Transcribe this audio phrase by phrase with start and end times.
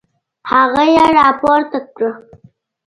[0.51, 2.11] هغه يې راپورته کړه.